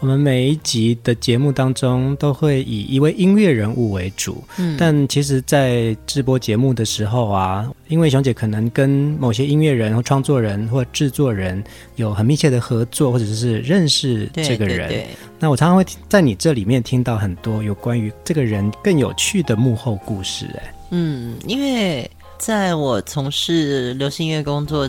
[0.00, 8.88] 我们每一集的节目当中都会以一位音乐人物为主，嗯，但其实，在直播节目的时候啊，因为熊姐可能跟
[9.18, 11.62] 某些音乐人或创作人或制作人
[11.96, 15.06] 有很密切的合作，或者是认识这个人，对对对，
[15.40, 24.88] 那我常常会在你这里面听到很多有关于这个人更有趣的幕后故事，哎，嗯，因为在我从事流行音乐工作，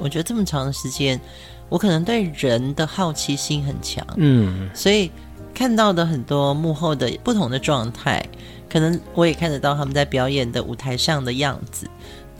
[0.00, 1.20] 我觉得这么长的时间。
[1.68, 5.10] 我可能对人的好奇心很强，嗯，所以
[5.54, 8.24] 看到的很多幕后的不同的状态，
[8.68, 11.86] 可能我也看得到他们在表演的舞台上的样子，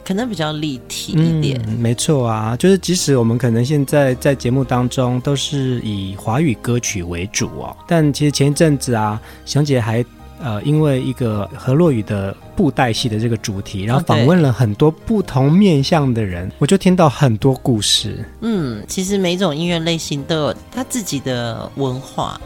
[0.05, 1.61] 可能比较立体一点。
[1.67, 10.05] 嗯，没错啊，就是即使我们可能现在在节目当中都是以华语歌曲为主哦，但其实前一阵子啊，熊姐还。
[10.41, 18.23] 呃，因为一个河洛语的布袋戏的这个主题，然后访问了很多不同面向的人，我就听到很多故事。
[18.39, 22.39] 嗯，其实每种音乐类型都有他自己的文化，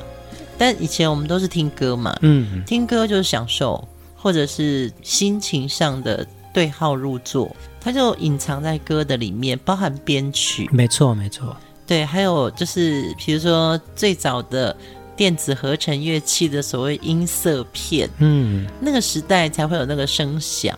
[0.57, 10.67] 但以前我们都是听歌嘛，嗯，听歌就是享受，或者是心情上的对号入座，它就隐藏在歌的里面，包含编曲。
[10.71, 11.55] 没错，没错。
[11.85, 14.75] 对，还有就是比如说最早的。
[15.15, 20.77] 电子合成乐器的所谓音色片，嗯，那个时代才会有那个声响。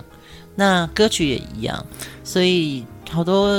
[0.56, 1.86] 那歌曲也一样，
[2.24, 3.52] 所以好多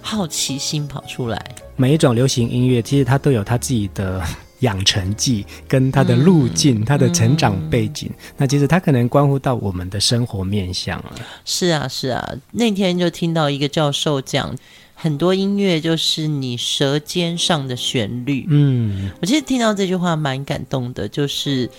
[0.00, 1.54] 好奇心跑出来。
[1.76, 4.22] 每一种流行音乐，其实它都有它自己的
[4.60, 8.08] 养成记，跟它的路径，嗯、它的成长背景。
[8.10, 11.12] 嗯、那其实它可能关乎到我们的生活面向了。
[11.44, 12.34] 是啊，是啊。
[12.52, 14.54] 那天就听到一个教授讲。
[15.02, 18.44] 很多音乐就是你舌尖上的旋律。
[18.50, 21.70] 嗯，我其实听到这句话蛮感动的，就是，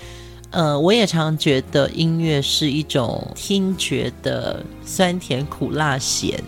[0.49, 6.43] 呃，我也常觉得音乐是一种听觉的酸甜苦辣咸，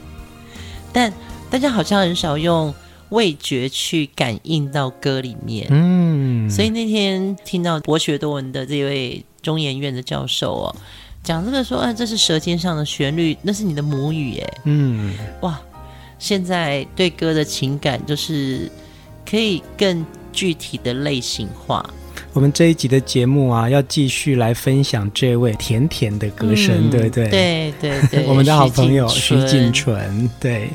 [0.91, 1.13] 但
[1.51, 2.73] 大家好像很少用
[3.09, 5.67] 味觉去感应到歌里面。
[5.69, 10.75] 嗯，所以那天听到博学多闻的这位中研院的教授哦，
[11.23, 15.61] 讲这个说，啊，这是舌尖上的旋律，那是你的母语，哎，嗯，哇。
[16.23, 18.71] 现在对歌的情感，就是
[19.29, 21.85] 可以更具体的类型化。
[22.31, 27.27] 我们这一集的节目啊，要继续来分享这位甜甜的歌声，嗯、对不对？
[27.27, 30.69] 对对对， 我们的好朋友徐锦纯，对，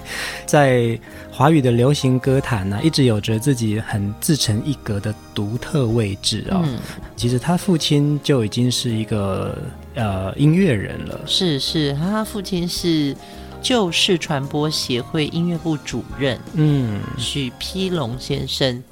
[0.45, 0.99] 在
[1.33, 6.61] 华语的流行歌坛呢、啊，一直有着自己很自成一格的独特位置哦。
[6.63, 6.79] 嗯、
[7.17, 9.57] 其实他父亲就已经是一个
[9.95, 13.17] 呃音乐人了，是是，他父亲是。
[13.61, 18.83] 旧式传播协会音乐部主任，嗯，许丕龙先生，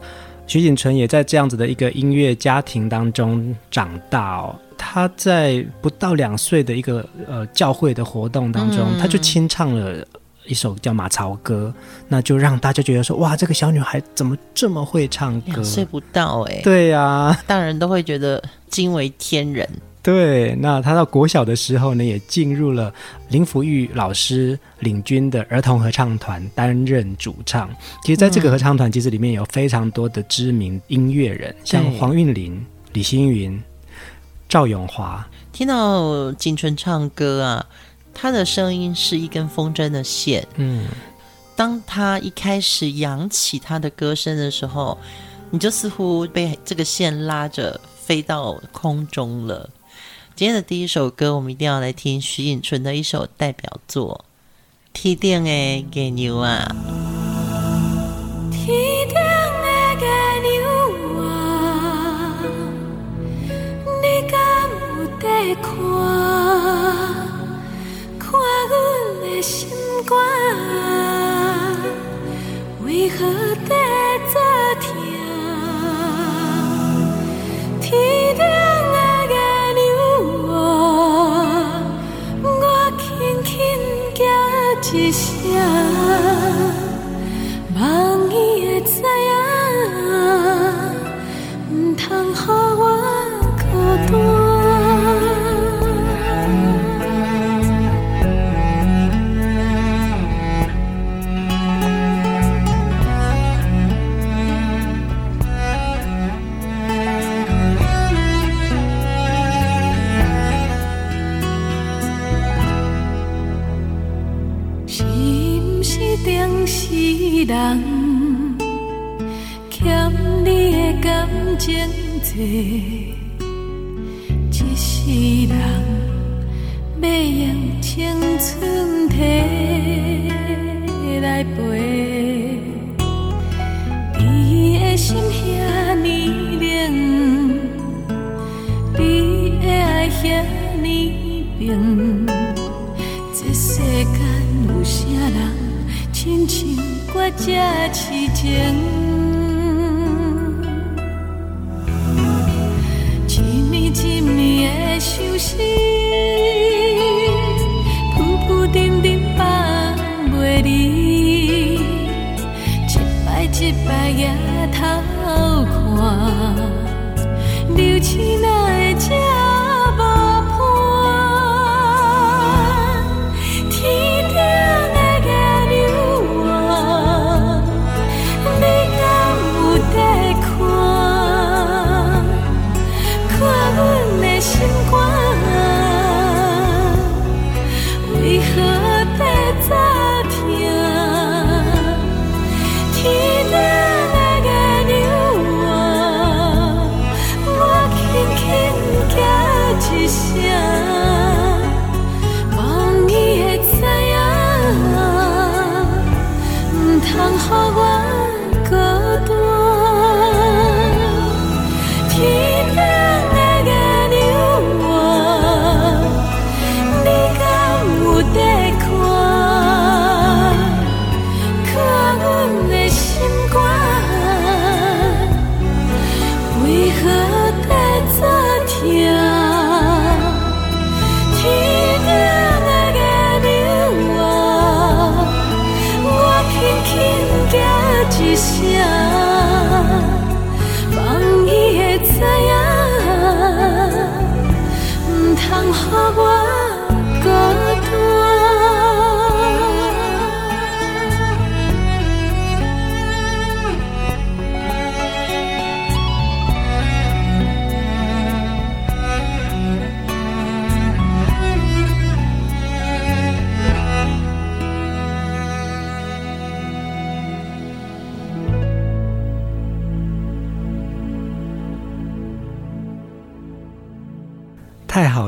[0.47, 4.55] 徐锦纯也在这样子的一个音乐家庭当中长大哦。
[4.79, 10.07] 他在不到两岁的一个呃教会的活动当中，嗯、他就清唱了
[10.45, 11.73] 一首叫《马槽歌》，
[12.09, 15.53] 那就让大家觉得说，哇，这个小女孩怎么这么会唱歌？
[15.53, 19.69] 两岁不到哎、欸，对呀、啊，大人都会觉得惊为天人。
[20.07, 22.95] 对，那他到国小的时候呢，也进入了
[23.29, 27.69] 林福玉老师领军的儿童合唱团，担任主唱。
[28.05, 33.61] 其实，在这个合唱团，其实里面有非常多的知名音乐人，嗯、像黄韵玲、李星云、
[34.49, 35.29] 赵永华。
[35.53, 37.67] 听到锦纯唱歌啊，
[38.15, 40.47] 他的声音是一根风筝的线。
[40.55, 40.87] 嗯，
[41.57, 44.97] 当他一开始扬起他的歌声的时候，
[45.51, 49.69] 你就似乎被这个线拉着飞到空中了。
[50.37, 54.27] 今天的第一首歌，我们一定要来听徐锦纯的一首代表作
[54.93, 55.51] 《天顶的
[55.95, 56.77] 月娘》啊。
[58.53, 58.69] 天
[59.09, 59.67] 顶的
[59.99, 60.07] 月
[60.43, 60.63] 娘
[61.25, 62.37] 啊，
[64.03, 64.37] 你敢
[64.99, 65.55] 有在？
[65.63, 66.16] 看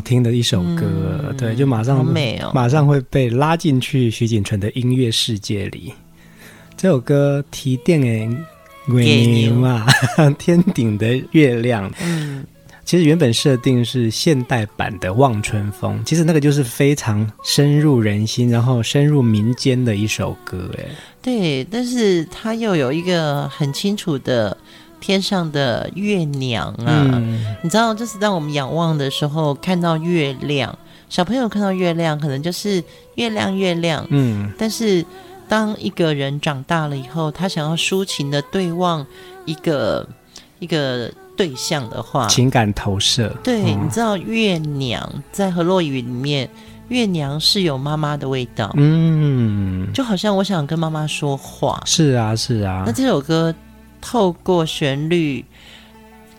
[0.09, 0.87] 听的一首歌，
[1.29, 5.93] 嗯、对，就马上、哦、马上会被拉进去徐锦纯的音乐世界里。
[6.79, 8.27] 这首歌提电诶，
[8.87, 9.87] 月牛啊，
[10.39, 11.93] 天顶的月亮。
[12.01, 12.43] 嗯，
[12.87, 20.71] 其实原本设定是现代版的《望春风》，其实那个就是非常深入人心，然后深入民间的一首歌。
[20.79, 20.85] 哎，
[21.21, 24.57] 对，但是它又有一个很清楚的。
[25.01, 30.77] 天上的月娘啊，嗯、你知道，就是当我们仰望的时候，看到月亮，
[31.09, 32.83] 小朋友看到月亮，可能就是
[33.15, 34.05] 月亮月亮。
[34.11, 35.05] 嗯，但是
[35.49, 39.07] 当一个人长大了以后，他想要抒情的对望
[39.45, 40.07] 一个
[40.59, 43.33] 一个对象的话，情感投射。
[43.45, 46.51] 对，嗯、你知道，月娘在河洛语里面，
[46.89, 48.71] 月娘是有妈妈的味道。
[48.77, 51.81] 嗯，就好像我想跟妈妈说话。
[51.87, 52.83] 是啊，是啊。
[52.85, 53.55] 那这首歌。
[54.01, 55.45] 透过旋律，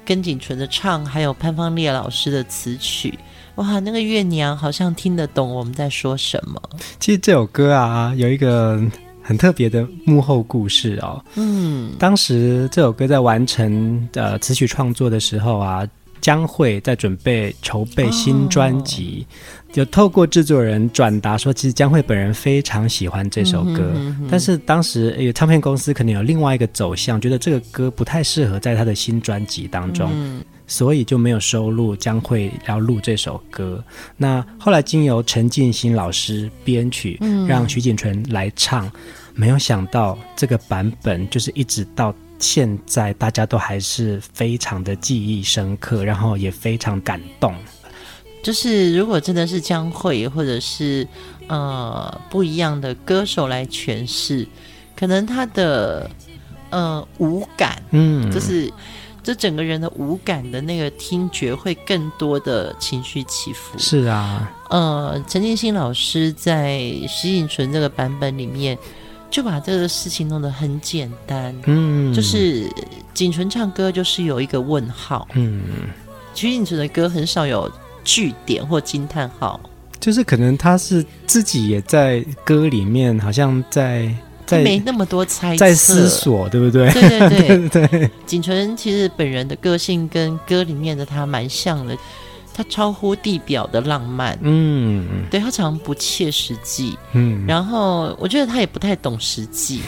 [0.05, 3.17] 跟景纯的唱，还有潘芳烈老师的词曲，
[3.55, 6.61] 哇，那个月娘好像听得懂我们在说什么。
[6.99, 8.81] 其实这首歌啊，有一个
[9.21, 11.23] 很特别的幕后故事哦。
[11.35, 15.87] 嗯，当时这首歌在完成呃词曲创作的时候啊。
[16.21, 19.25] 江蕙在准备筹备新专辑，
[19.71, 23.93] 就透过制作人转达说，其实江蕙本人非常喜欢这首歌，
[24.29, 30.11] 但是当时有唱片公司可能有另外一个走向，觉得这个歌不太适合在他的新专辑当中，
[30.67, 33.83] 所以就没有收录江蕙要录这首歌。
[34.17, 38.91] 那后来经由陈进兴老师编曲，让徐锦纯来唱，
[39.33, 42.13] 没有想到这个版本就是一直到。
[42.39, 47.53] 现在大家都还是非常的记忆深刻，然后也非常感动。
[48.41, 51.05] 就是如果真的是将会或者是
[51.47, 54.47] 呃不一样的歌手来诠释，
[54.95, 56.09] 可能他的
[56.69, 58.71] 呃五感，嗯，就是
[59.21, 63.77] 就整个人的五感的那个听觉会更多的情绪起伏。
[63.77, 66.79] 是啊，呃，陈建新老师在
[67.09, 68.77] 徐锦纯这个版本里面，
[69.29, 72.67] 就把这个事情弄得很简单，嗯，就是
[73.13, 75.61] 锦纯唱歌就是有一个问号，嗯，
[76.33, 77.71] 徐锦纯的歌很少有
[78.03, 79.59] 句点或惊叹号。
[79.99, 84.09] 就是可能他是自己也在歌里面，好像在
[84.45, 86.89] 在没那么多猜测，在思索，对不对？
[86.93, 87.09] 对？
[87.09, 88.11] 对对对， 对。
[88.25, 91.97] 锦纯其实本人的个性跟歌里面的他蛮像的，
[92.59, 99.81] 他超乎地表的浪漫，嗯，对，他常不切实际，嗯，然后我觉得他也不太懂实际，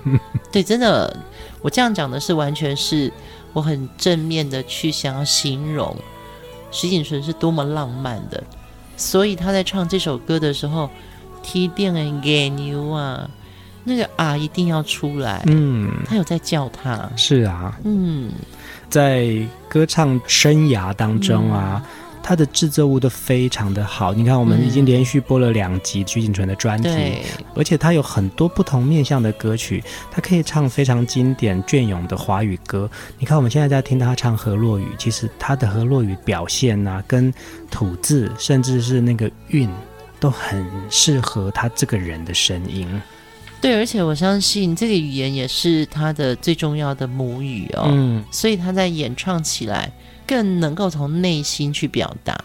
[0.50, 1.14] 对，真的，
[1.60, 3.12] 我这样讲的是完全是
[3.52, 5.94] 我很正面的去想要形容
[6.70, 8.42] 徐锦纯是多么浪漫的。
[8.96, 10.88] 所以他在唱这首歌的时候，
[11.42, 13.28] 提点人给牛啊，
[13.84, 15.42] 那个啊一定要出来。
[15.48, 17.06] 嗯，他有在叫他。
[17.16, 18.32] 是啊，嗯，
[18.88, 21.82] 在歌唱生涯当中啊。
[21.84, 27.20] 嗯他的制作物都非常的好，你看，我们已经连续播了两集徐锦纯的专辑，嗯，
[27.54, 32.90] 而且他有很多不同面向的歌曲，他可以唱非常经典隽永的华语歌。
[33.18, 37.30] 你看，我们现在在听他唱河洛语，其实他的河洛语表现啊，跟
[37.70, 39.68] 吐字，甚至是那个韵，
[40.18, 42.88] 都很适合他这个人的声音。
[43.60, 49.92] 对，而且我相信这个语言也是他的最重要的母语哦，嗯，所以他在演唱起来。
[50.26, 52.38] 更能够从内心去表达。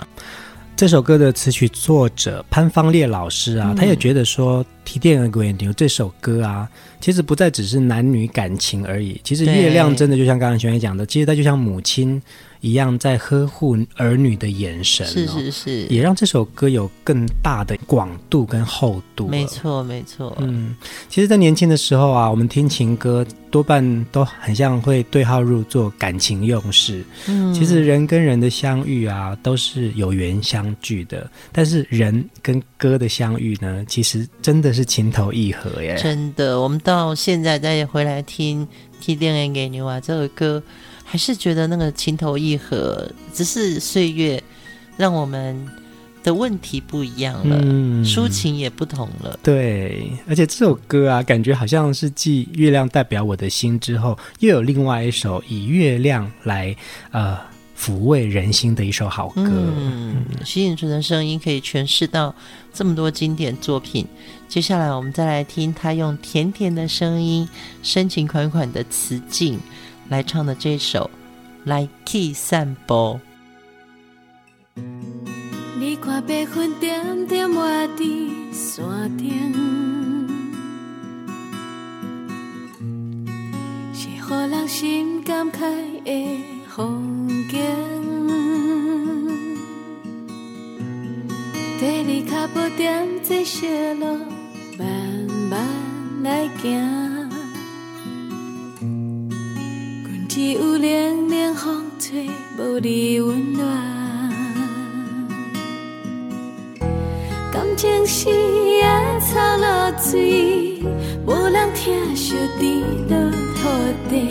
[0.75, 6.69] 这首歌的词曲作者潘芳烈老师啊，嗯、他也觉得说《提电的鬼牛》这首歌啊，
[7.01, 9.19] 其实不再只是男女感情而已。
[9.24, 12.21] 其实月亮真的就像刚刚学员讲的，其实它就像母亲。
[12.62, 19.28] 一样在呵护儿女的眼神，哦，是是是，也让这首歌有更大的广度跟厚度。
[19.28, 20.75] 没错没错，嗯，
[21.08, 27.04] 其实，在年轻的时候啊，我们听情歌多半都很像会对号入座，感情用事。
[27.28, 31.30] 嗯，其实人跟人的相遇啊，都是有缘相聚的。
[31.54, 35.96] 但是人跟歌的相遇呢，其实真的是情投意合耶。
[35.96, 38.68] 真的，我们到现在再回来听
[39.00, 40.62] 《提点给你》啊，这首歌。
[41.12, 44.42] 还是觉得那个情投意合，只是岁月
[44.96, 45.68] 让我们
[46.22, 49.39] 的问题不一样了，嗯，抒情也不同了。
[49.42, 56.75] 对，而且这首歌啊，感觉好像是继《月亮代表我的心》之后，又有另外一首以月亮来
[57.10, 57.36] 呃
[57.75, 59.50] 抚慰人心的一首好歌。
[59.50, 62.36] 嗯，徐锦纯的声音可以诠释到
[62.72, 64.06] 这么多经典作品。
[64.48, 67.50] 接下来我们再来听他用甜甜的声音、
[67.82, 69.60] 深情款款的词境。
[70.10, 71.10] 来唱的这首
[71.70, 73.20] 《来去散步》。
[75.80, 78.04] 你看白云点点画在
[78.51, 79.30] 山顶，
[83.94, 85.60] 是予人心感慨
[86.04, 87.60] 的风景。
[91.80, 94.06] 跟你脚步点在小路，
[94.78, 94.88] 慢
[95.50, 95.60] 慢
[96.24, 97.19] 来行。
[100.39, 103.67] 只有冷冷风吹，无你温暖。
[107.51, 108.86] 感情是野
[109.19, 110.81] 草露水，
[111.27, 113.19] 无人疼惜滴落
[113.53, 113.67] 土
[114.10, 114.29] 地。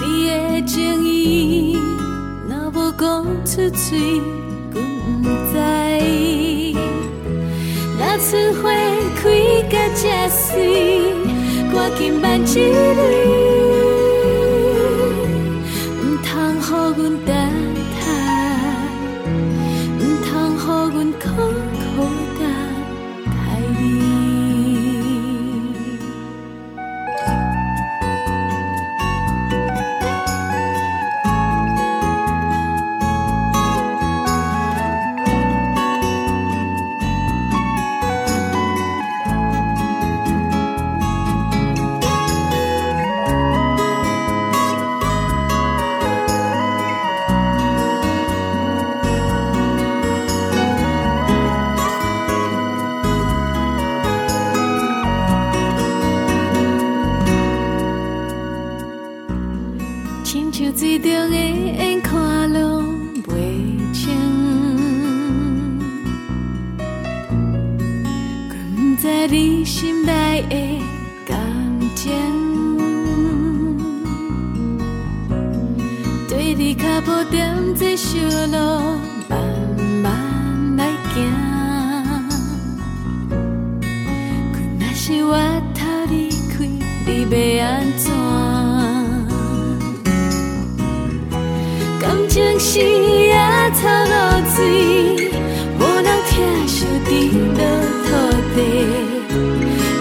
[0.00, 1.78] 你的情意
[2.48, 4.20] 若无讲出嘴，
[4.72, 4.82] 阮
[5.22, 5.54] 不知。
[8.00, 8.68] 若春花
[9.14, 9.30] 开
[9.70, 11.14] 甲这水，
[11.72, 13.41] 赶紧挽一缕。
[17.02, 17.31] 你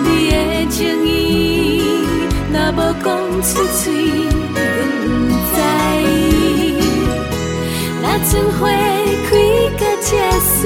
[0.04, 0.36] 你的
[0.70, 1.10] 情意
[2.52, 3.08] 若无讲
[3.42, 3.50] 出
[3.84, 3.84] 嘴，
[4.54, 4.58] 阮
[5.28, 5.58] 不知。
[8.02, 8.60] 若春花
[9.28, 9.30] 开
[9.78, 10.10] 甲这
[10.60, 10.64] 水，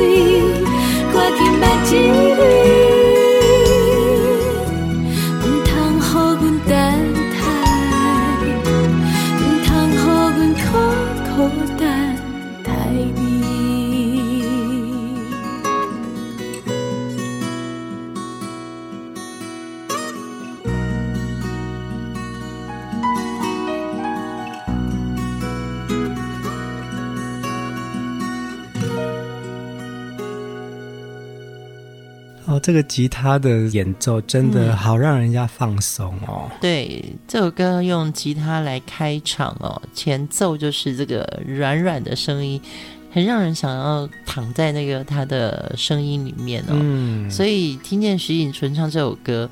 [1.13, 1.89] 赶紧别只
[2.41, 2.85] 为。
[32.65, 36.50] 这个吉他的演奏真的好让人家放松哦。
[36.50, 42.60] 嗯、对，这首歌用吉他来开场哦，前奏就是这个软软的声音，
[43.12, 46.69] 很让人想要躺在那个他的声音里面哦。
[46.72, 49.48] 嗯，所以听见徐锦纯唱这首歌，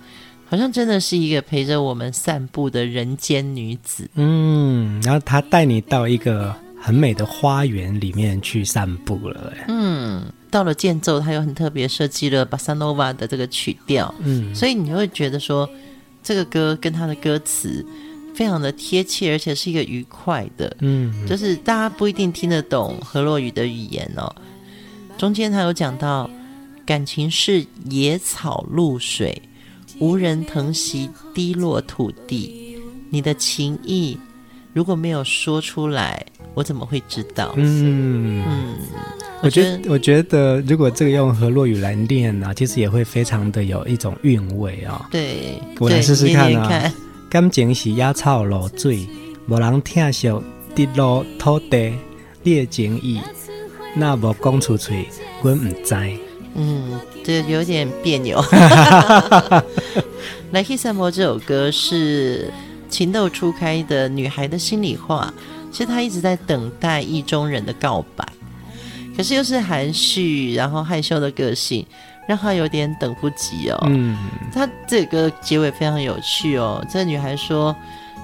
[0.50, 4.10] 好像真的是一个陪着我们散步的人间女子。
[4.16, 6.52] 嗯，然后他带你到一个
[6.82, 9.54] 很美的花园里面去散步了。
[9.68, 10.24] 嗯。
[10.54, 15.68] 到了间奏，他又很特别设计了巴萨诺瓦的这个曲调，嗯，所以你会觉得说，
[16.22, 17.84] 这个歌跟他的歌词
[18.36, 24.32] 非常的贴切，而且是一个愉快的，嗯，就是大家不一定听得懂河洛语的语言哦。
[25.18, 26.30] 中间他有讲到，
[26.86, 29.42] 感情是野草露水，
[29.98, 32.78] 无人疼惜滴落土地，
[33.10, 34.20] 你的情意
[34.72, 37.54] 如果没有说出来，我怎么会知道？
[37.56, 38.76] 嗯嗯。
[39.42, 45.06] 我觉得，我觉得，如果这个用河洛语来念呢、啊，其实也会非常的有一种韵味啊、哦。
[45.12, 46.94] 对，我来试试看啊。
[47.30, 49.06] 感情是野草露水，
[49.48, 50.32] 无人疼惜
[50.74, 51.94] 滴落土地，
[52.42, 53.20] 你的情意
[53.96, 55.10] 那无讲出嘴，
[55.42, 55.96] 阮唔知。
[56.56, 58.42] 嗯，这有点别扭。
[60.52, 62.50] 来去散步这首歌是
[62.88, 65.34] 情窦初开的女孩的心里话，
[65.74, 68.26] 其实她一直在等待意中人的告白。
[69.18, 71.86] 可是又是含蓄，然后害羞的个性，
[72.28, 73.78] 让他有点等不及哦。
[73.86, 74.18] 嗯，
[74.52, 76.84] 他这个结尾非常有趣哦。
[76.90, 77.76] 这个女孩说：“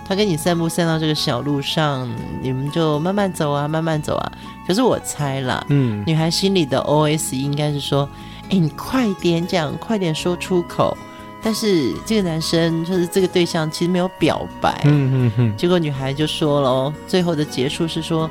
[0.07, 2.09] 她跟你散步散到这个小路上，
[2.41, 4.31] 你们就慢慢走啊，慢慢走啊。”
[4.65, 8.09] 可是我猜啦，嗯，女孩心里的 OS 应该是说
[8.49, 10.97] ：“哎，你快点讲，快点说出口。”
[11.41, 14.82] 但是这个男生就是这个对象，其实没有表白。
[14.86, 15.58] 嗯嗯嗯。
[15.58, 18.30] 结果女孩就说了哦，最后的结束是说。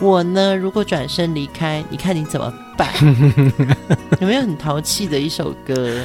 [0.00, 2.88] 我呢，如果转身离开，你看你怎么办？
[4.20, 6.00] 有没有很淘气的一首歌？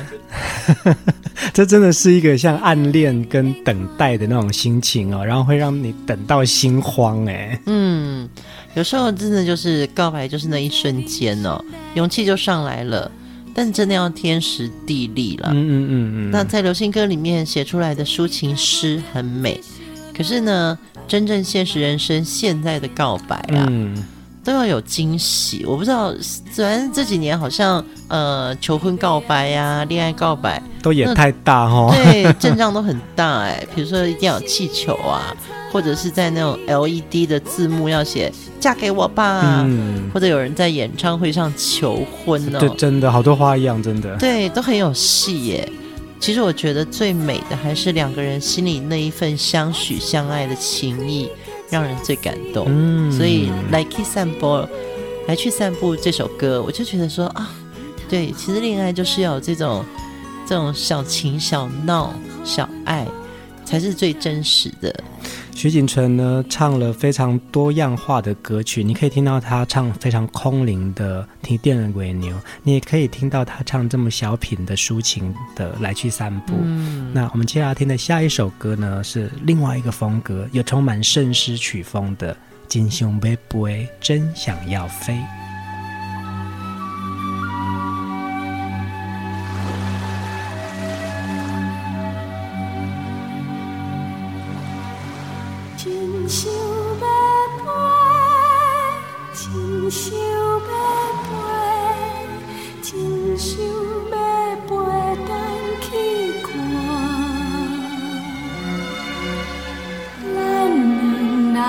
[1.54, 7.60] 这真的是一个像暗恋跟等待的那种心情哦，然后会让你等到心慌哎。
[7.68, 8.28] 嗯，
[8.74, 13.12] 有时候真的就是告白，就是那一瞬间哦，勇气就上来了，
[13.54, 15.50] 但真的要天时地利了。
[15.54, 16.32] 嗯嗯嗯嗯。
[16.32, 19.60] 那在流行歌里面写出来的抒情诗很美，
[20.16, 20.78] 可是呢？
[21.06, 23.94] 真正现实人生现在的告白啊，嗯、
[24.42, 25.66] 都要有惊喜。
[25.66, 33.68] 我不知道，虽然这几年好像呃求婚告白呀、啊、恋爱告白都也太大哦，对，阵仗都很大哎、欸。
[33.74, 35.36] 比如说一定要有气球啊，
[35.72, 45.72] 或者是在那种 LED 的字幕要写“嫁给我吧”，嗯、或者有人在演唱会上求婚哦，对，真的好多花样，真的，对，都很有戏耶。
[46.20, 51.30] 其实我觉得最美的还是两个人心里那一份相许相爱的情谊，
[51.70, 52.66] 让人最感动。
[52.68, 54.66] 嗯，所以来去散步，
[55.28, 57.50] 来去散步这首歌，我就觉得说啊，
[58.10, 59.84] 对，其实恋爱就是要有这种
[60.54, 62.14] 这种小情小闹
[62.46, 63.08] 小爱，
[63.66, 65.04] 才是最真实的。
[65.56, 76.54] 徐锦纯呢，唱了非常多样化的歌曲，你可以听到他唱非常空灵的《听电人鬼牛》，你也可以听到他唱这么小品的抒情的《来去散步》。
[76.62, 82.32] 嗯，那我们接下来听的下一首歌呢，是另外一个风格，又充满圣诗曲风的
[82.68, 85.14] 《金胸杯杯真想要飞》，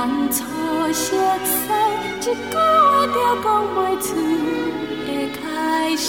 [0.07, 0.45] 当初
[0.93, 1.73] 熟悉，
[2.21, 2.57] 一句话
[3.07, 4.07] 就讲不出
[5.07, 5.43] 的开
[5.97, 6.05] 始。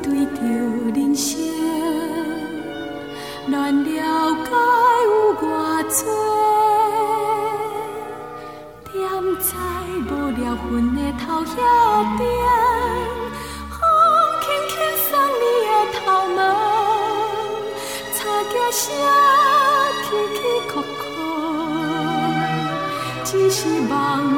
[0.00, 0.38] 彼着
[0.94, 1.26] 人生
[3.50, 3.52] 了
[4.44, 4.48] 解
[5.04, 5.44] 有多，
[10.94, 12.43] 的头。
[23.54, 24.33] 翅膀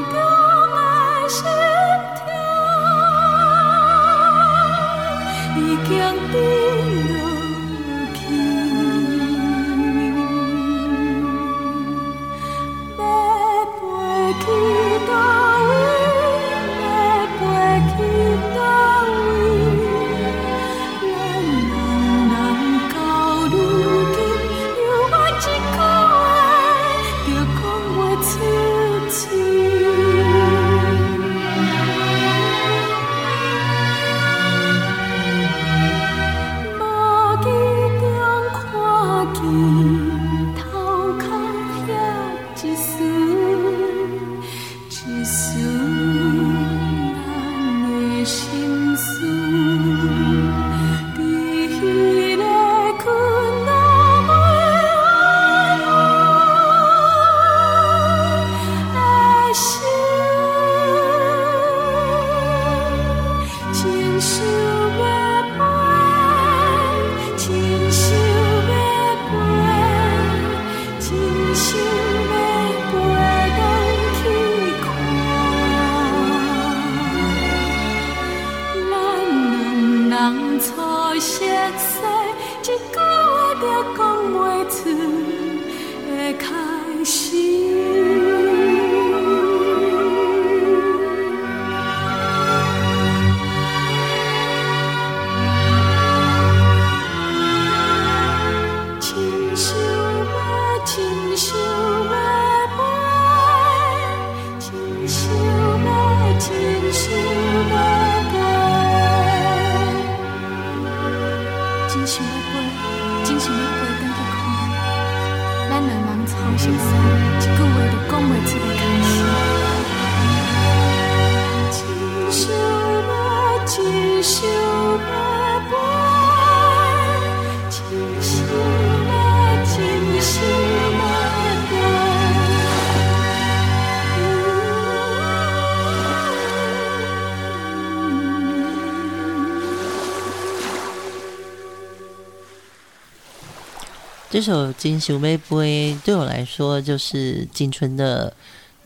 [144.29, 148.33] 这首《金熊妹杯》对我来说，就是锦纯的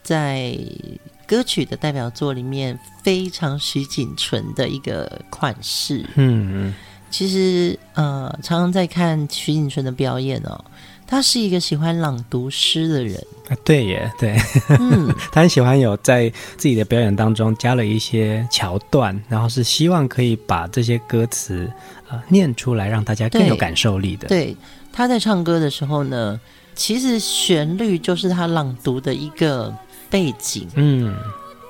[0.03, 0.57] 在
[1.27, 6.05] 歌曲的代表作里面非常徐锦纯的一个款式。
[6.17, 6.75] 嗯嗯，
[7.11, 10.63] 其实呃，常常在看徐锦纯的表演哦，
[11.07, 13.17] 他是一个喜欢朗读诗的人。
[13.49, 14.37] 啊对耶，对，
[14.79, 21.69] 嗯， 他很喜欢有在自己的表演当中加了一些桥段，然后是希望可以把这些歌词
[22.09, 24.29] 呃念出来，让大家更有感受力的。
[24.29, 24.45] 对。
[24.45, 24.57] 对
[24.93, 26.39] 他在唱歌的时候呢，
[26.75, 29.75] 其实旋律就是他朗读的一个
[30.11, 30.69] 背景。
[30.75, 31.17] 嗯，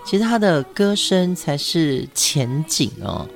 [0.05, 3.29] 其实他的歌声才是前景哦。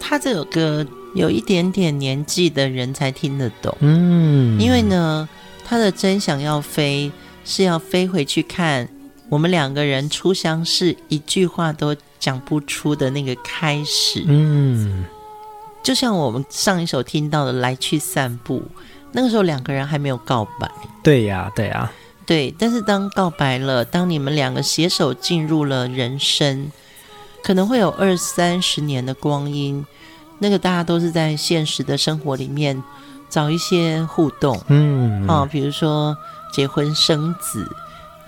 [0.00, 3.76] 他这首歌有一点点年纪的人才听得懂。
[3.80, 5.28] 嗯，因为呢，
[5.64, 7.10] 他的真想要飞
[7.44, 8.88] 是要飞回去看
[9.28, 14.24] 我们两个人初相识，一句话都讲不出的那个开始。
[14.26, 15.04] 嗯，
[15.82, 18.58] 就像我们上一首听到的《来去散步》。
[19.16, 20.70] 那个时候两个人还没有告白，
[21.02, 21.90] 对呀，对呀，
[22.26, 22.54] 对。
[22.58, 26.70] 但是当告白了，当你们两个携手进入了人生，
[27.42, 29.86] 可能会有二三十年的光阴。
[30.38, 32.84] 那个大家都是在现实的生活里面
[33.30, 36.14] 找一些互动，嗯，啊，比如说
[36.52, 37.66] 结婚生子，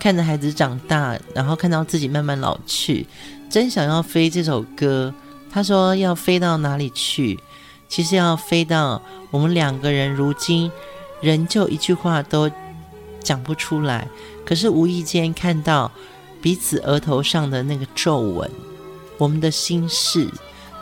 [0.01, 3.07] 看着孩子长大，然后看到自己慢慢老去。
[3.51, 5.13] 真想要飞这首歌，
[5.53, 7.39] 他说要飞到哪里去？
[7.89, 10.71] 其实要飞到我们两个人，如今
[11.21, 12.51] 仍旧一句话都
[13.21, 14.07] 讲不出来。
[14.45, 15.91] 可是无意间看到
[16.41, 18.51] 彼此额头上的那个皱纹，
[19.17, 20.29] 我们的心事，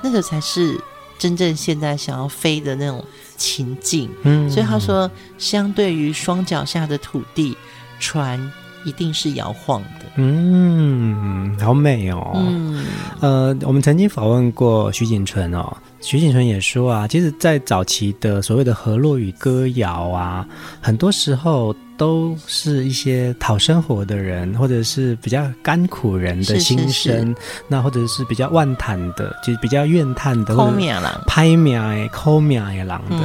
[0.03, 0.81] 那个才是
[1.19, 3.05] 真正现在想要飞的那种
[3.37, 4.11] 情境。
[4.23, 7.57] 嗯，所以他说，相对于双脚下的土地，
[7.99, 8.53] 船
[8.87, 10.07] 一定是摇晃的。
[10.15, 12.33] 嗯，好美哦。
[12.37, 12.87] 嗯，
[13.21, 15.77] 呃，我们曾经访问过徐锦纯哦。
[16.01, 20.47] 徐锦纯也说啊，其实，在早期的所谓的河洛语歌谣啊，
[20.81, 27.35] 很多时候都是一些讨生活的人，或者是比较甘苦人的心声，是是是，
[27.69, 33.17] 那或者是比较万叹的，就是比较怨叹的，或者拍命诶、抠命诶郎的。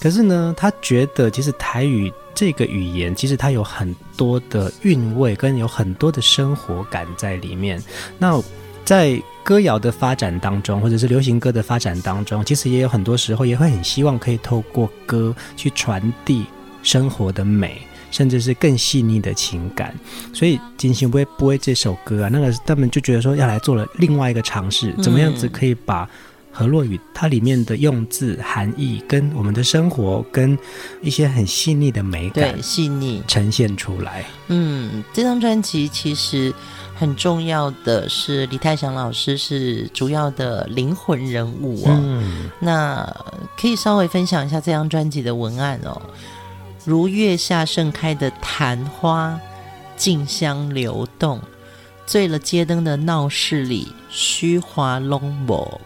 [0.00, 7.82] 可是呢，他觉得其实台语这个语言，其实它有很多的韵味，跟有很多的生活感在里面。
[8.18, 8.42] 那
[8.84, 16.44] 在歌谣的发展当中，或者是流行歌的发展当中，其实也有很多时候也会很希望可以透过歌去传递
[16.82, 17.80] 生活的美，
[18.14, 19.92] 甚至是更细腻的情感。
[20.32, 26.08] 所以金星不会不会这首歌啊，那个他们就觉得说要来做了另外一个尝试，怎么样子可以把。
[26.56, 30.56] 河洛语它里面的用字含义，跟我们的生活，跟
[31.02, 34.24] 一些很细腻的美感，对，细腻呈现出来。
[34.46, 36.54] 嗯，这张专辑其实
[36.94, 41.90] 很重要的是李泰祥老师是主要的灵魂人物哦。
[41.90, 43.04] 嗯，那
[43.60, 46.00] 可以稍微分享一下这张专辑的文案哦。
[46.84, 49.40] 如月下盛开的昙花，
[49.96, 51.40] 静香流动，
[52.06, 55.80] 醉了街灯的闹市里，虚华拢无。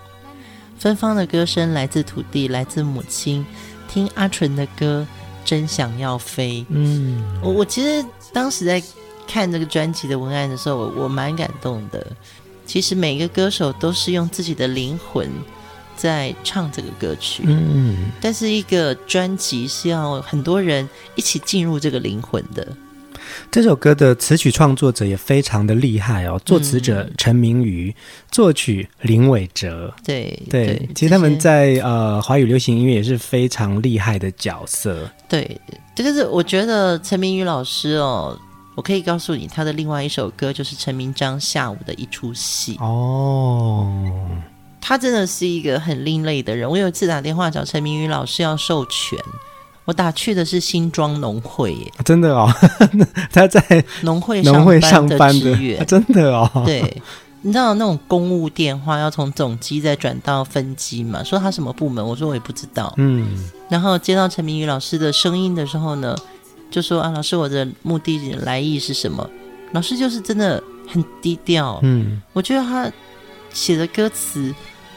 [0.78, 3.44] 芬芳的歌声来自土地，来自母亲。
[3.88, 5.06] 听阿纯的歌，
[5.44, 6.64] 真想要飞。
[6.68, 8.82] 嗯，我我其实当时在
[9.26, 12.06] 看这个专辑的文案的时候，我我蛮感动的。
[12.66, 15.26] 其实每个歌手都是用自己的灵魂
[15.98, 17.42] 在唱这个歌曲。
[17.44, 22.66] 嗯，但是一个专辑是要很多人一起进入这个灵魂的。
[23.50, 27.94] 这首歌的词曲创作者也非常的厉害哦，作词者陈明瑜，
[28.30, 29.92] 作曲林伟哲。
[30.02, 35.11] 对对，对其实他们在呃华语流行音乐也是非常厉害的角色。
[35.28, 35.61] 对，
[35.94, 38.38] 这个是我觉得陈明宇老师哦，
[38.74, 43.92] 我可以告诉你，他的另外一首歌就是陈明章下午的一出戏哦。
[44.80, 46.68] 他真的是一个很另类的人。
[46.68, 49.18] 我有一次打电话找陈明宇老师要授权。
[49.84, 52.46] 我打去的是新庄农会耶，真的哦，
[53.32, 56.62] 他在农会农会上班的职员，真的哦。
[56.66, 57.02] 对，
[57.40, 61.24] 你知道那种公务电话要从总机再转到分机嘛？
[61.24, 62.92] 说他什么部门，我说我也不知道。
[62.98, 66.14] 嗯，然后接到陈明宇老师的声音的时候呢，
[66.70, 69.26] 就说啊，老师，我的目的来意是什么？
[69.72, 71.80] 老师就是真的很低调。
[71.82, 72.92] 嗯，我觉得他
[73.54, 74.54] 写的歌词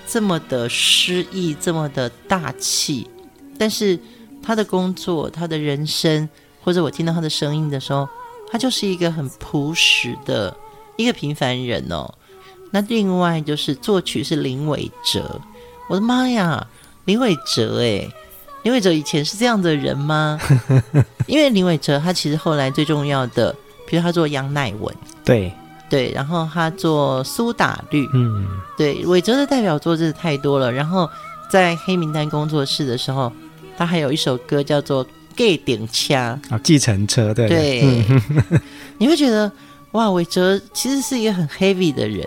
[0.07, 3.09] 这么的诗意，这么的大气，
[3.57, 3.99] 但是。
[4.43, 6.27] 他的工作，他的人生，
[6.63, 8.09] 或者我听到他的声音的时候，
[8.51, 10.57] 他就是一个很朴实的
[10.95, 12.11] 一个平凡人哦。
[12.71, 15.39] 那另外就是作曲是林伟哲，
[15.87, 16.65] 我的妈呀，
[17.05, 18.09] 林伟哲诶，
[18.63, 20.39] 林伟哲以前是这样的人吗？
[21.27, 24.91] 因为林伟哲他其实后来最重要的，比如他做杨乃文，
[25.23, 25.53] 对
[25.91, 30.71] 对，然后他做苏打绿，嗯，对，韦哲的代表作真的太多了。
[30.71, 31.08] 然后
[31.51, 33.32] 在黑名单工作室的时候。
[33.77, 35.04] 他还有一首歌叫做
[35.36, 38.06] 《gay 顶掐》啊，计程车，对对，
[38.99, 39.51] 你会觉得
[39.93, 42.23] 哇，韦哲其实是一个很 heavy 的人，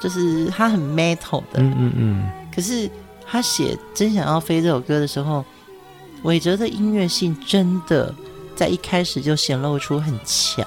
[0.00, 2.30] 就是他很 metal 的，嗯嗯嗯。
[2.52, 2.90] 可是
[3.24, 5.44] 他写《真想要飞》这首歌的时候，
[6.24, 8.12] 韦哲的音乐性真的
[8.56, 10.66] 在一开始就显露出很强。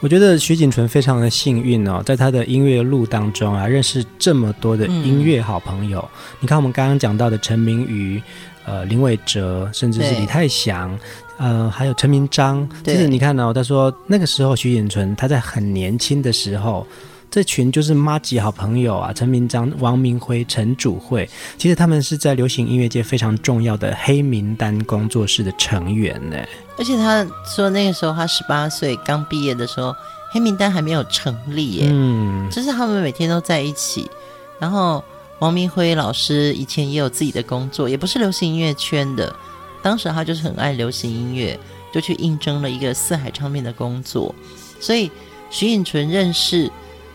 [0.00, 6.00] 我觉得徐锦纯非常的幸运哦，在他的音乐路当中啊，认识这么多的音乐好朋友。
[6.00, 8.20] 嗯、你看我们刚刚讲到的陈明瑜。
[8.66, 10.96] 呃，林伟哲，甚至是李泰祥，
[11.38, 16.86] 呃，还有陈明章，就是你看哦，他说那个时候徐锦纯他在很年轻的时候，
[17.30, 26.36] 这群就是妈吉好朋友啊，陈明章、王明辉、陈主慧，其实他们是在流行音乐界非常重要的黑名单工作室的成员呢。
[26.76, 29.94] 而且他说那个时候他十八岁刚毕业的时候，
[30.32, 34.10] 黑名单还没有成立耶，嗯，就是他们每天都在一起，
[34.58, 35.02] 然后。
[35.40, 39.34] 王明辉老师以前也有自己的工作，也不是流行音乐圈的。
[39.80, 41.58] 当时他就是很爱流行音乐，
[41.90, 44.34] 就去应征了一个四海唱片的工作。
[44.78, 45.10] 所以
[45.48, 46.70] 徐颖纯认识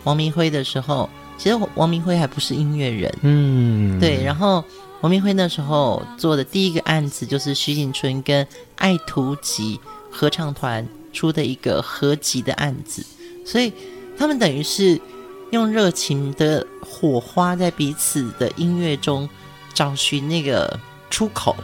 [0.06, 3.13] 王明辉的时候，其实王明辉还不是音乐人。
[3.22, 4.24] 嗯，对。
[4.24, 4.63] 然后
[5.02, 9.78] 王明辉那时候做的第一个案子，就是徐锦春跟爱徒集
[10.10, 13.06] 合唱团出的一个合集的案子。
[13.46, 13.74] 所以
[14.18, 14.98] 他们等于是。
[15.52, 19.30] 用热情的火花在彼此的音乐中
[19.74, 20.78] 找寻那个
[21.10, 21.56] 出口，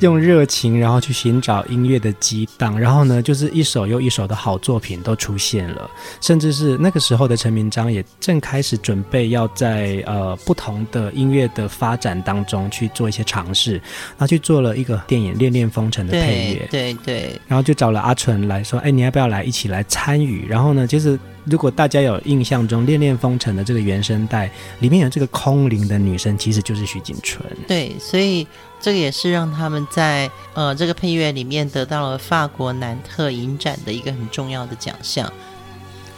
[0.00, 20.46] 用热情，然后去寻找音乐的激荡，然后呢，就是一首又一首的好作品都出现了，甚至是那个时候的陈明章也正开始准备要在呃不同的音乐的发展当中去做一些尝试，然后去做了一个电影《恋恋风尘》的配乐，对对，对，然后就找了阿纯来说，哎，你要不要来一起来参与？
[20.48, 21.18] 然后呢，就是。
[21.46, 24.50] 如果大家有印象中《恋恋风尘》的这个原声带
[24.80, 27.44] 里面有这个空灵的女生，其实就是徐锦纯。
[27.68, 28.46] 对，所以
[28.84, 35.32] 这个也是让他们在呃这个配乐里面得到了法国南特影展的一个很重要的奖项。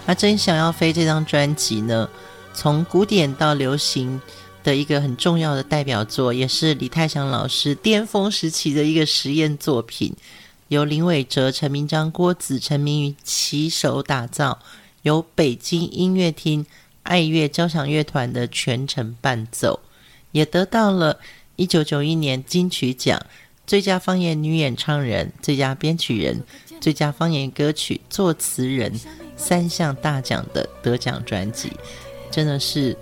[0.05, 2.11] 那真想要飞这张专辑呢，
[2.53, 4.21] 从古典到流行
[4.65, 10.13] 的一个很重要的代表作，也是李泰祥老师巅峰时期的一个实验作品，
[10.67, 14.59] 由林伟哲、陈明章、郭子、陈明宇齐手打造。
[15.03, 16.67] 由北京音乐厅
[17.05, 19.79] 爱乐交响乐团的全程伴奏，
[20.33, 21.21] 也得到了
[21.57, 23.21] 一九九一年金曲奖
[23.66, 26.42] 最佳方言女演唱人、最佳编曲人、
[26.81, 28.92] 最佳方言歌曲作词人
[29.37, 31.73] 三项大奖的得奖专辑，
[32.31, 32.97] 真的是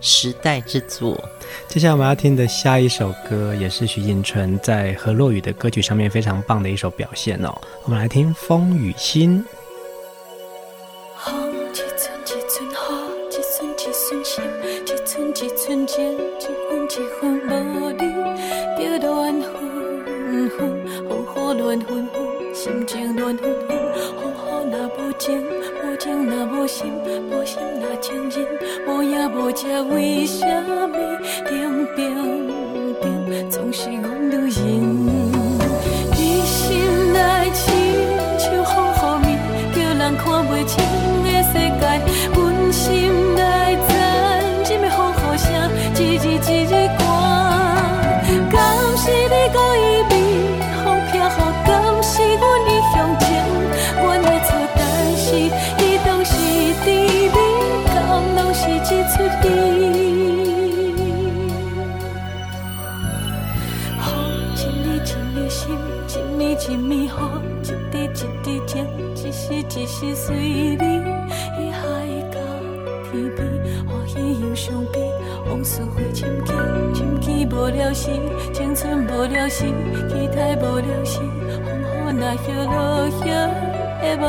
[0.00, 1.22] 时代之作。
[1.68, 7.56] 接下来我们要听的下一首歌，也是徐锦纯在何洛雨的歌曲上面非常棒的一首表现哦。
[7.84, 9.42] 我们来听《风雨心》。
[29.50, 30.86] 无影无迹，为什么
[31.50, 31.98] 冷冰
[33.02, 34.60] 冰总是阮女人？
[36.12, 37.64] 你心内亲
[38.38, 39.28] 像风雨棉，
[39.74, 40.78] 叫人看袂清
[41.24, 42.09] 的世界。
[69.50, 71.02] 是一时随你。
[71.58, 71.82] 伊海
[72.30, 72.38] 角
[73.10, 73.40] 天边，
[73.84, 75.00] 欢喜又伤悲，
[75.48, 76.52] 往事会深记。
[76.94, 78.10] 深记无了时，
[78.52, 79.64] 青春无了时，
[80.08, 81.18] 期待无了时。
[81.64, 83.28] 风雨若歇落叶，
[84.00, 84.24] 会望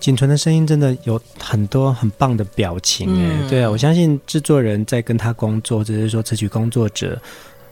[0.00, 7.20] 锦纯的声音真的有很多很棒的表情哎，嗯、对啊，我相信制作人在跟他工作，或者是说词曲工作者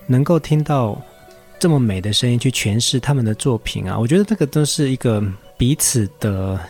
[0.06, 1.00] 能够听到
[1.58, 5.24] 这么美的声音去诠释他们的作品啊，我觉得这个都是一个
[5.56, 6.60] 彼此的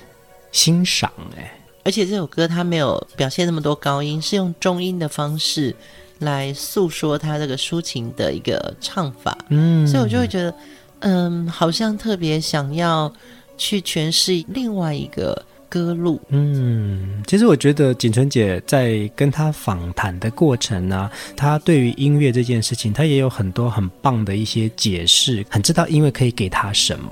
[0.52, 1.52] 欣赏哎。
[1.84, 5.74] 而且这首歌他没有表现那么多高音，是用中音的方式
[6.20, 10.54] 来诉说他这个抒情的一个唱法，嗯，所以我就会觉得，
[11.00, 13.12] 嗯，好像特别想要。
[13.58, 16.18] 去诠释另外一个歌路。
[16.28, 27.10] 嗯，其实我觉得锦纯姐在跟他访谈的过程呢、啊，她对于音乐这件事情，她也有很多很棒的一些解释，很知道音乐可以给她什么。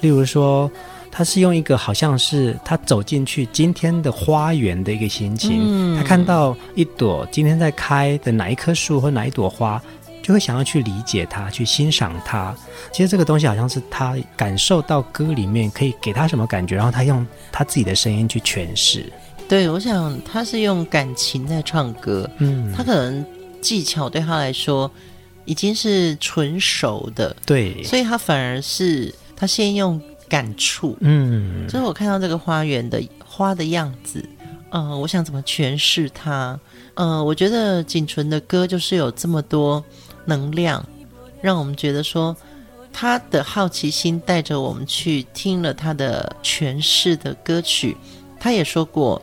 [0.00, 0.68] 例如说，
[1.10, 9.80] 她是用一个好像是她走进去今天的花园的一个心情，她、嗯、看到一朵今天在开的哪一棵树或哪一朵花。
[10.24, 12.56] 就会想要去理解他，去欣赏他。
[12.90, 19.12] 其实这个东西好像是他感受到歌里面可以给他什么感觉，然后他用他自己的声音去诠释。
[19.46, 22.28] 对，我想他是用感情在唱歌。
[22.38, 23.22] 嗯，他可能
[23.60, 24.90] 技巧对他来说
[25.44, 27.36] 已经是纯熟的。
[27.44, 30.96] 对，所以他反而是他先用感触。
[31.00, 34.26] 嗯，就是我看到这个花园的花的样子，
[34.70, 36.58] 嗯、呃，我想怎么诠释它？
[36.94, 39.84] 嗯、呃，我觉得锦纯的歌就是有这么多
[40.24, 40.84] 能量，
[41.40, 42.36] 让我们觉得说
[42.92, 47.96] 他的好奇心带着我们去听了他的诠释的歌曲。
[48.38, 49.20] 他也说过。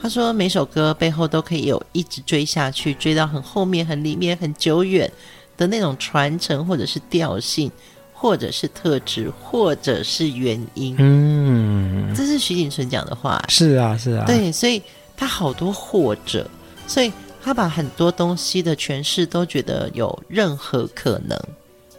[0.00, 5.08] 他说：“每首歌背后都可以有一直追下去，追到很后面、很里面、很久远
[5.56, 7.70] 的那种传承，或者是调性，
[8.12, 13.40] 或者是特质，或者是原因。”嗯，这是徐景纯讲的话。
[13.48, 14.24] 是啊，是啊。
[14.26, 14.82] 对，所以
[15.16, 16.50] 他好多或者，
[16.88, 17.12] 所以
[17.42, 21.36] 他把很多东西的诠释都觉得有任何可能，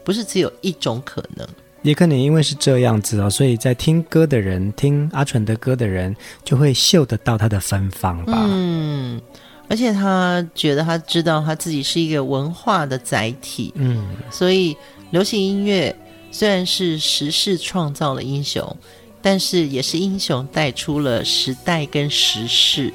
[0.03, 1.45] 不是只有一种可能。
[1.81, 8.33] 也可能因为是这样子哦，所以在听歌的人，听阿纯的歌的人，就会嗅得到他的芬芳吧。
[8.49, 9.21] 嗯，
[9.67, 13.73] 而且他觉得他知道他自己是一个文化的载体。
[13.75, 14.77] 嗯，所以
[15.11, 15.93] 流行音乐
[16.31, 18.77] 虽然是时势创造了英雄，
[19.21, 22.93] 但是也是英雄带出了时代跟时势。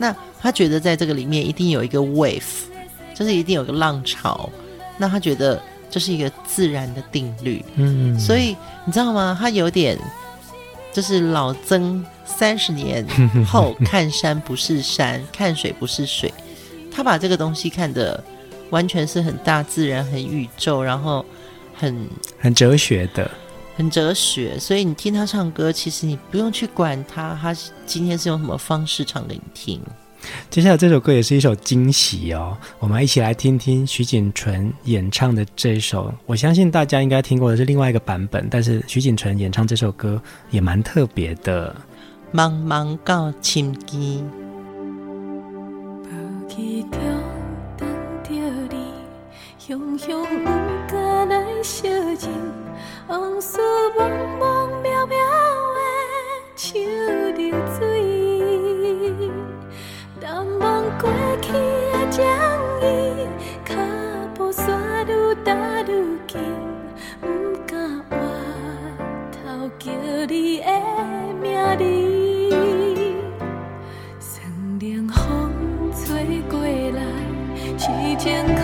[0.00, 2.64] 那他觉得在这个里面一定有一个 wave，
[3.14, 4.50] 就是一定有个浪潮。
[4.98, 5.62] 那他觉得。
[5.92, 9.36] 这是一个自然的定律，嗯，所以你知道吗？
[9.36, 9.98] 他有点
[10.92, 13.04] 就是老曾三十年
[13.44, 16.32] 后看山不是山，看水不是水，
[16.92, 18.22] 他把这个东西看得
[18.70, 21.26] 完全是很大自然、很宇宙，然后
[21.74, 23.28] 很很哲学的，
[23.80, 24.58] 很哲学。
[24.58, 27.56] 所以你听他唱歌，其实你不用去管他，他
[27.86, 29.80] 今天是用什么方式唱给你听。
[30.50, 36.12] 接下来这首歌也是一首惊喜哦，我们一起来听听徐锦纯演唱的这一首。
[36.26, 40.20] 我相信大家应该听过的是另外一个版本，但是徐锦纯演唱这首歌
[40.50, 41.74] 也蛮特别的。
[42.34, 44.30] 茫茫到深更，
[61.00, 61.08] 过
[61.40, 62.22] 去的情
[62.82, 62.84] 意，
[63.64, 63.68] 脚
[64.34, 64.62] 步煞
[65.06, 65.10] 愈
[65.42, 65.48] 踏
[65.82, 65.90] 愈
[66.28, 66.38] 近，
[67.20, 67.26] 不
[67.66, 67.70] 敢
[68.10, 68.12] 回
[69.32, 69.38] 头
[69.78, 69.90] 叫
[70.28, 70.66] 你的
[71.40, 71.46] 名
[71.78, 71.82] 字。
[74.20, 74.30] 酸
[74.78, 75.18] 冷风
[75.94, 76.04] 吹
[76.50, 77.00] 过来，
[77.78, 77.88] 痴
[78.18, 78.60] 情苦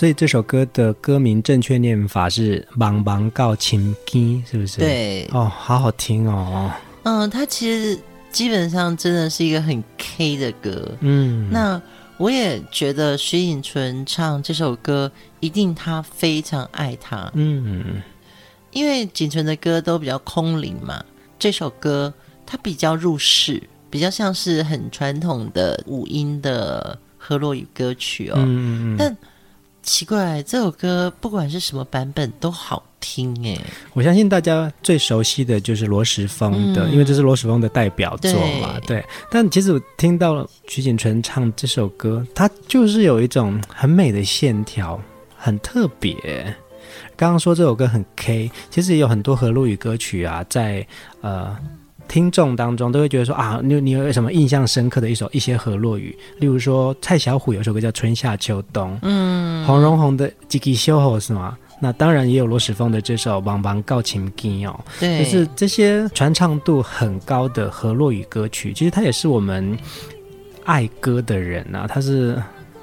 [0.00, 4.78] 所以这首歌的歌名正确念法是“茫茫到深更”，是不是？
[4.78, 6.72] 对，哦，好好听哦。
[7.02, 8.00] 嗯，它其实
[8.32, 10.90] 基本上真的是一个很 K 的歌。
[11.00, 11.78] 嗯，那
[12.16, 17.30] 我也觉得徐锦纯唱这首歌，一定他非常爱他。
[17.34, 18.00] 嗯，
[18.70, 21.04] 因为锦纯的歌都比较空灵嘛，
[21.38, 22.10] 这首歌
[22.46, 28.94] 它比较入世，比较像是很传统的五音的河洛语歌曲哦嗯。
[28.94, 29.14] 嗯，但
[29.82, 33.58] 奇怪，这首歌不管是什么版本都好听哎！
[33.94, 38.78] 我相信大家最熟悉的就是罗时丰的，嗯、因为这是罗时丰的代表作嘛。
[38.86, 45.00] 对，对，但其实我听到徐锦纯唱这首歌，它就是有一种很美的线条，
[45.36, 46.14] 很特别。
[47.16, 50.86] 刚刚说这首歌很 K，其实也有很多河洛语歌曲啊，在
[51.20, 51.56] 呃。
[52.10, 56.14] 听众当中都会觉得说啊，你你有什么印象深刻的一首一些河洛语？
[56.38, 61.56] 例如说蔡小虎有首歌叫《春夏秋冬》，嗯，洪荣宏的《吉吉修吼》是吗？
[61.80, 69.78] 那当然也有罗时丰的这首《茫茫到深更》哦，对，就是这些传唱度很高的河洛语歌曲，其实它也是我们
[70.64, 72.36] 爱歌的人啊，他是。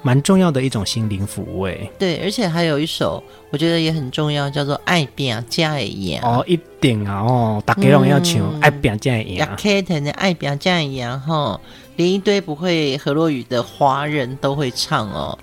[0.08, 9.44] 蛮重要的一种心灵抚慰，对，而且还有一首我觉得也很重要，叫做《爱拼才会赢》哦，一定啊哦，大家都要唱《爱拼才会赢》。
[9.58, 11.60] K 腾的《爱拼才会赢》哈，
[11.96, 15.38] 连一堆不会河洛语的华人都会唱哦。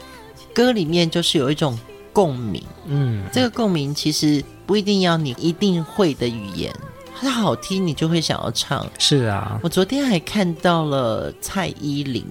[0.52, 1.78] 歌里面就是有一种
[2.12, 6.74] 共鸣，嗯，这个共鸣其实不一定要你一定会的语言，
[7.22, 8.84] 它好听你就会想要唱。
[8.98, 12.26] 是啊，我昨天还看到了蔡依林。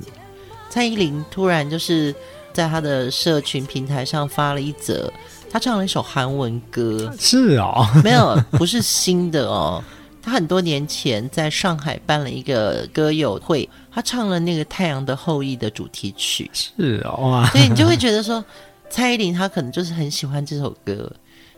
[0.75, 2.13] 蔡依林突然就是
[2.53, 5.09] 在她的社群平台上发了一则，
[5.49, 7.09] 她唱了一首韩文歌。
[7.17, 9.81] 是哦，没有，不是新的哦。
[10.21, 16.51] 她很多年前在上海办了一个歌友会，她唱了那个《太阳的后裔》的主题曲。
[16.53, 18.45] 是哦，哇，所以你就会觉得说，
[18.91, 21.09] 蔡依林她可能就是很喜欢这首歌，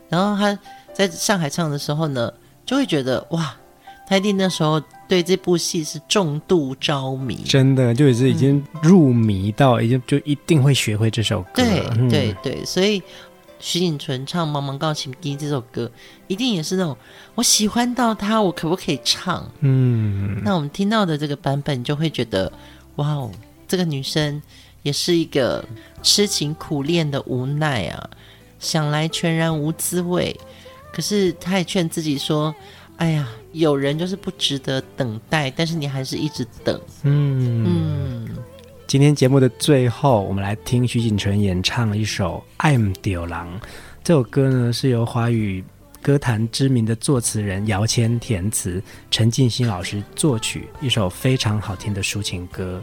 [0.09, 0.55] 然后她
[0.93, 2.31] 在上海唱的时候呢，
[2.67, 3.55] 就会觉得哇。
[4.09, 11.61] 他一定那时候对这部戏是重度着迷，真的就是已经入迷到已经就一定会学会这首歌。
[11.61, 13.03] 对对对，所以
[13.59, 15.91] 徐锦纯唱《茫茫告情低》这首歌，
[16.27, 16.95] 一定也是那种
[17.35, 19.45] 我喜欢到他，我可不可以唱？
[19.59, 22.49] 嗯，那我们听到的这个版本，就会觉得
[22.95, 23.29] 哇哦，
[23.67, 24.41] 这个女生
[24.83, 25.65] 也是一个
[26.01, 28.09] 痴情苦恋的无奈啊，
[28.57, 30.33] 想来全然无滋味。
[30.93, 32.55] 可是她也劝自己说。
[32.97, 36.79] 哎呀，有人就是不值得等待，但是你还是一直等。
[37.03, 38.29] 嗯嗯。
[38.87, 43.29] 今天节目的最后，我们来听徐锦纯演唱一首《爱唔到人》。
[44.03, 45.63] 这首歌呢，是由华语
[46.01, 48.81] 歌坛知名的作词人姚谦填词，
[49.11, 52.81] 陈进兴老师作曲，一首非常好听的抒情歌。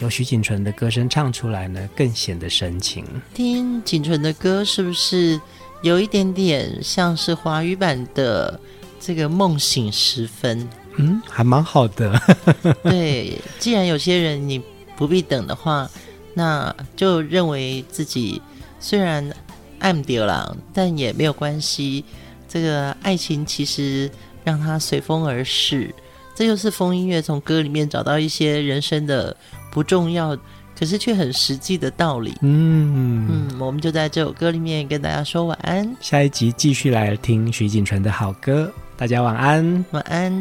[0.00, 3.06] 由徐锦纯的歌声唱出来呢，更显得深情。
[3.32, 5.40] 听锦纯的歌，是不是
[5.80, 8.60] 有一点点像是华语版的？
[9.06, 12.20] 这个梦醒时分，嗯，还蛮好的。
[12.82, 14.60] 对，既然有些人你
[14.96, 15.88] 不必等的话，
[16.34, 18.42] 那就认为自己
[18.80, 19.32] 虽然
[19.78, 22.04] 爱不到人，但也没有关系。
[22.48, 24.10] 这个爱情其实
[24.42, 25.94] 让它随风而逝，
[26.34, 29.36] 这就是风音乐从歌里面找到一些人生的
[29.70, 30.36] 不重要，
[30.76, 32.34] 可是却很实际的道理。
[32.40, 35.96] 嗯嗯，我们就在这首歌里面跟大家说晚安。
[36.00, 38.68] 下一集继续来听徐锦纯的好歌。
[38.98, 40.32] 大家晚安，晚安。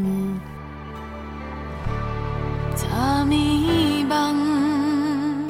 [2.73, 2.87] 昨
[3.25, 5.49] 暝梦，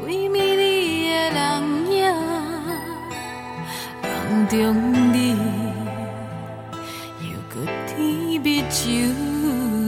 [0.00, 1.42] 鬼迷你的人
[1.90, 2.14] 影，
[4.02, 4.54] 梦中
[5.12, 5.36] 你
[7.22, 7.54] 又搁
[7.88, 7.98] 甜
[8.40, 8.76] 蜜酒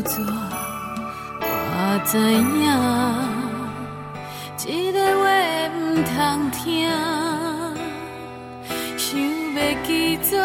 [0.03, 0.25] 醉，
[1.41, 1.45] 我
[2.05, 2.67] 知影，
[4.67, 5.25] 一个话
[5.71, 6.91] 不通听，
[8.99, 9.07] 想
[9.55, 9.57] 要
[9.87, 10.37] 记住。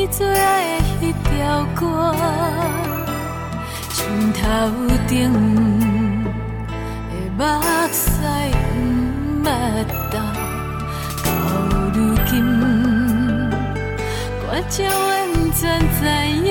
[0.00, 1.84] 你最爱的那条歌，
[3.92, 4.40] 枕头
[5.06, 5.30] 顶
[7.10, 7.40] 的目
[7.92, 8.00] 屎
[9.42, 9.50] 不捌
[10.10, 10.14] 干，
[11.22, 11.28] 到
[11.92, 12.32] 如今，
[14.48, 14.98] 我才完
[15.52, 15.60] 全
[15.98, 16.00] 知
[16.48, 16.50] 影，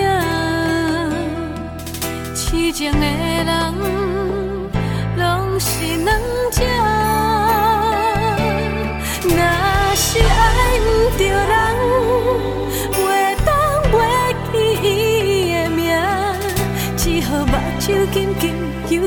[2.36, 3.50] 痴情的人
[5.18, 5.60] 拢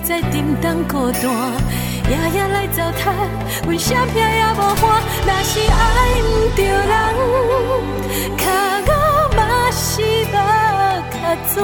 [0.02, 1.22] 再沉重孤单。
[2.10, 3.14] 夜夜来糟蹋，
[3.64, 4.82] 阮啥拼也无换。
[5.24, 5.74] 若是爱
[6.26, 6.90] 毋着人，
[8.36, 8.42] 卡
[8.86, 8.90] 我
[9.36, 9.40] 嘛
[9.70, 10.34] 是无
[11.10, 11.14] 卡
[11.46, 11.54] 怎？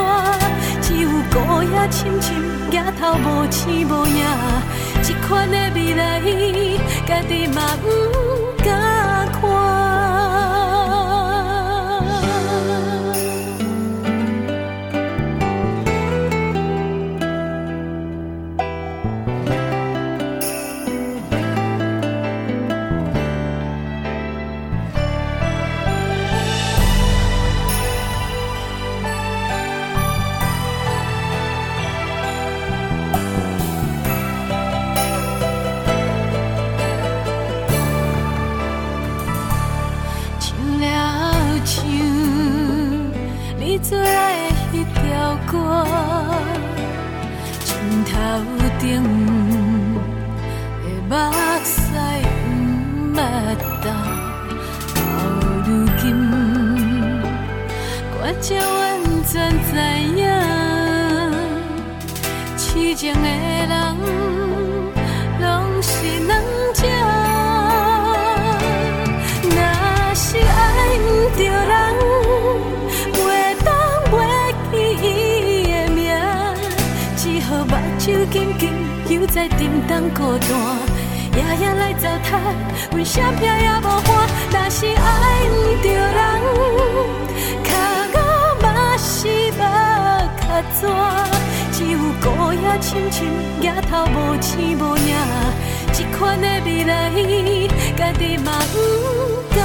[0.80, 2.26] 只有孤夜深深，
[2.70, 4.24] 抬头无星无影，
[5.03, 6.20] 这款的未来，
[7.07, 7.84] 家己嘛不
[8.64, 8.98] 敢。
[80.39, 80.51] 单，
[81.34, 82.28] 夜夜来糟蹋，
[82.93, 84.09] 阮啥拼也无伴。
[84.51, 86.18] 若是爱毋着人，
[87.64, 87.70] 脚
[88.12, 88.16] 到
[88.62, 88.66] 嘛
[88.97, 89.61] 是无
[90.41, 90.41] 卡
[90.80, 90.82] 怎？
[91.72, 93.16] 只有孤影深深，
[93.62, 95.14] 额头无星无影，
[95.93, 96.93] 这款的未来，
[97.97, 98.76] 家己嘛不
[99.55, 99.59] 敢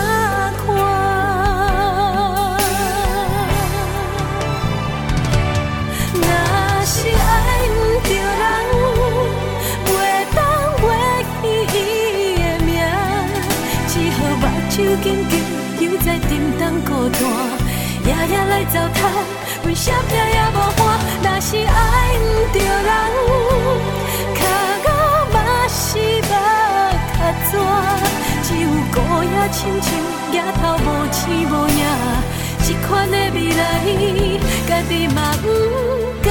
[0.66, 1.03] 看。
[14.74, 15.40] 手紧紧，
[15.82, 17.22] 犹在沉重孤单，
[18.08, 19.06] 夜夜来糟蹋，
[19.68, 20.82] 为啥命也无换？
[21.22, 22.22] 若是爱毋
[22.52, 22.90] 着人，
[24.34, 24.42] 脚
[24.84, 24.88] 骨
[25.32, 25.38] 嘛
[25.70, 26.34] 是目
[27.14, 27.16] 卡
[27.52, 27.54] 纸，
[28.42, 29.88] 只有孤影深深，
[30.32, 31.86] 抬头无星无影，
[32.66, 33.62] 这款的未来，
[34.68, 36.23] 家己嘛毋。